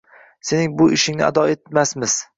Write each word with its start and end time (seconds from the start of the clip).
Sening 0.51 0.73
bu 0.79 0.89
ishingni 0.97 1.25
ado 1.29 1.47
etmasmiz! 1.57 2.21